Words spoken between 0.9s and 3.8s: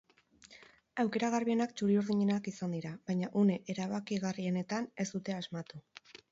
Aukera garbienak txuri-urdinenak izan dira, baina une